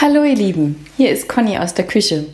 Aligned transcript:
Hallo 0.00 0.22
ihr 0.22 0.36
Lieben, 0.36 0.86
hier 0.96 1.10
ist 1.10 1.28
Conny 1.28 1.58
aus 1.58 1.74
der 1.74 1.84
Küche. 1.84 2.26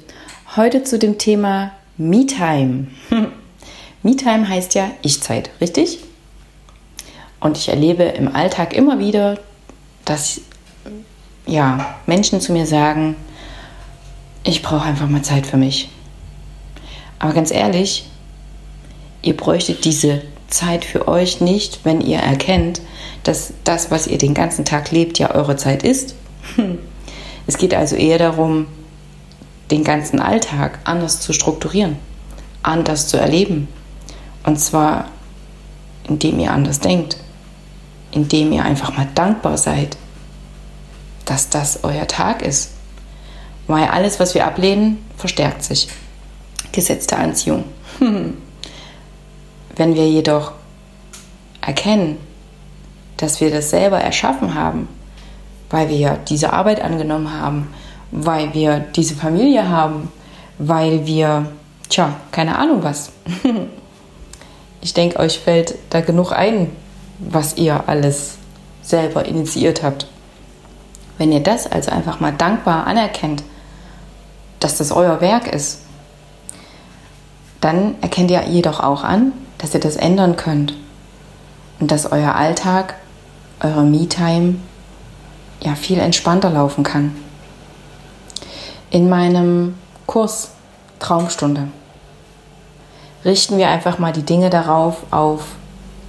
Heute 0.54 0.84
zu 0.84 0.98
dem 0.98 1.16
Thema 1.16 1.72
Me-Time. 1.96 2.88
Me-Time 4.02 4.46
heißt 4.46 4.74
ja 4.74 4.90
Ich-Zeit, 5.00 5.48
richtig? 5.62 6.00
Und 7.40 7.56
ich 7.56 7.70
erlebe 7.70 8.02
im 8.02 8.28
Alltag 8.28 8.74
immer 8.74 8.98
wieder, 8.98 9.38
dass 10.04 10.42
ja, 11.46 11.96
Menschen 12.04 12.42
zu 12.42 12.52
mir 12.52 12.66
sagen, 12.66 13.16
ich 14.42 14.60
brauche 14.60 14.84
einfach 14.84 15.08
mal 15.08 15.22
Zeit 15.22 15.46
für 15.46 15.56
mich. 15.56 15.88
Aber 17.18 17.32
ganz 17.32 17.50
ehrlich, 17.50 18.10
ihr 19.22 19.38
bräuchtet 19.38 19.86
diese 19.86 20.20
Zeit 20.48 20.84
für 20.84 21.08
euch 21.08 21.40
nicht, 21.40 21.80
wenn 21.84 22.02
ihr 22.02 22.18
erkennt, 22.18 22.82
dass 23.22 23.54
das, 23.64 23.90
was 23.90 24.06
ihr 24.06 24.18
den 24.18 24.34
ganzen 24.34 24.66
Tag 24.66 24.90
lebt, 24.90 25.18
ja 25.18 25.34
eure 25.34 25.56
Zeit 25.56 25.82
ist. 25.82 26.14
Es 27.46 27.58
geht 27.58 27.74
also 27.74 27.96
eher 27.96 28.18
darum, 28.18 28.66
den 29.70 29.84
ganzen 29.84 30.20
Alltag 30.20 30.78
anders 30.84 31.20
zu 31.20 31.32
strukturieren, 31.32 31.96
anders 32.62 33.08
zu 33.08 33.16
erleben. 33.16 33.68
Und 34.44 34.58
zwar, 34.58 35.06
indem 36.08 36.38
ihr 36.38 36.52
anders 36.52 36.80
denkt, 36.80 37.16
indem 38.10 38.52
ihr 38.52 38.64
einfach 38.64 38.96
mal 38.96 39.08
dankbar 39.14 39.58
seid, 39.58 39.96
dass 41.24 41.48
das 41.48 41.80
euer 41.82 42.06
Tag 42.06 42.42
ist. 42.42 42.70
Weil 43.66 43.88
alles, 43.88 44.20
was 44.20 44.34
wir 44.34 44.46
ablehnen, 44.46 44.98
verstärkt 45.16 45.64
sich. 45.64 45.88
Gesetz 46.72 47.06
der 47.06 47.18
Anziehung. 47.18 47.64
Wenn 49.76 49.94
wir 49.94 50.08
jedoch 50.08 50.52
erkennen, 51.60 52.18
dass 53.16 53.40
wir 53.40 53.50
das 53.50 53.70
selber 53.70 53.98
erschaffen 53.98 54.54
haben, 54.54 54.88
weil 55.74 55.88
wir 55.88 56.18
diese 56.28 56.52
Arbeit 56.52 56.80
angenommen 56.80 57.32
haben, 57.32 57.66
weil 58.12 58.54
wir 58.54 58.78
diese 58.78 59.16
Familie 59.16 59.68
haben, 59.68 60.08
weil 60.56 61.04
wir, 61.04 61.46
tja, 61.88 62.14
keine 62.30 62.56
Ahnung 62.58 62.84
was. 62.84 63.10
ich 64.80 64.94
denke, 64.94 65.18
euch 65.18 65.40
fällt 65.40 65.74
da 65.90 66.00
genug 66.00 66.30
ein, 66.30 66.70
was 67.18 67.56
ihr 67.56 67.88
alles 67.88 68.36
selber 68.82 69.24
initiiert 69.24 69.82
habt. 69.82 70.06
Wenn 71.18 71.32
ihr 71.32 71.40
das 71.40 71.66
also 71.66 71.90
einfach 71.90 72.20
mal 72.20 72.32
dankbar 72.32 72.86
anerkennt, 72.86 73.42
dass 74.60 74.78
das 74.78 74.92
euer 74.92 75.20
Werk 75.20 75.52
ist, 75.52 75.80
dann 77.60 77.96
erkennt 78.00 78.30
ihr 78.30 78.44
jedoch 78.44 78.78
auch 78.78 79.02
an, 79.02 79.32
dass 79.58 79.74
ihr 79.74 79.80
das 79.80 79.96
ändern 79.96 80.36
könnt 80.36 80.74
und 81.80 81.90
dass 81.90 82.12
euer 82.12 82.36
Alltag, 82.36 82.94
eure 83.60 83.82
Me-Time 83.82 84.60
ja 85.64 85.74
viel 85.74 85.98
entspannter 85.98 86.50
laufen 86.50 86.84
kann. 86.84 87.14
In 88.90 89.08
meinem 89.08 89.74
Kurs 90.06 90.50
Traumstunde 91.00 91.68
richten 93.24 93.58
wir 93.58 93.68
einfach 93.68 93.98
mal 93.98 94.12
die 94.12 94.22
Dinge 94.22 94.50
darauf 94.50 94.98
auf, 95.10 95.46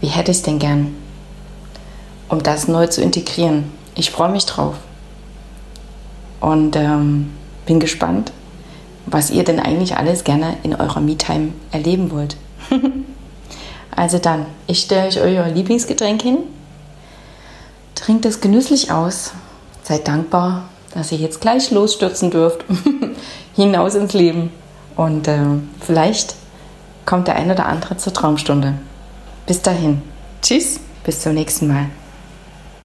wie 0.01 0.07
hätte 0.07 0.31
ich 0.31 0.37
es 0.37 0.43
denn 0.43 0.59
gern, 0.59 0.93
um 2.29 2.43
das 2.43 2.67
neu 2.67 2.87
zu 2.87 3.01
integrieren. 3.01 3.71
Ich 3.95 4.11
freue 4.11 4.29
mich 4.29 4.45
drauf 4.45 4.75
und 6.41 6.75
ähm, 6.75 7.31
bin 7.65 7.79
gespannt, 7.79 8.31
was 9.05 9.31
ihr 9.31 9.43
denn 9.43 9.59
eigentlich 9.59 9.97
alles 9.97 10.23
gerne 10.23 10.57
in 10.63 10.75
eurer 10.75 10.99
Me-Time 10.99 11.53
erleben 11.71 12.11
wollt. 12.11 12.35
also 13.95 14.19
dann, 14.19 14.45
ich 14.67 14.81
stelle 14.81 15.07
euch 15.07 15.19
euer 15.21 15.47
Lieblingsgetränk 15.47 16.21
hin, 16.21 16.39
trinkt 17.95 18.25
es 18.25 18.41
genüsslich 18.41 18.91
aus 18.91 19.31
Seid 19.87 20.07
dankbar, 20.07 20.63
dass 20.95 21.11
ihr 21.11 21.19
jetzt 21.19 21.41
gleich 21.41 21.69
losstürzen 21.69 22.31
dürft, 22.31 22.65
hinaus 23.55 23.93
ins 23.93 24.13
Leben. 24.13 24.51
Und 24.95 25.27
äh, 25.27 25.37
vielleicht 25.79 26.33
kommt 27.05 27.27
der 27.27 27.35
eine 27.35 27.53
oder 27.53 27.67
andere 27.67 27.95
zur 27.97 28.11
Traumstunde. 28.11 28.73
Bis 29.45 29.61
dahin. 29.61 30.01
Tschüss, 30.41 30.79
bis 31.03 31.21
zum 31.21 31.35
nächsten 31.35 31.67
Mal. 31.67 31.85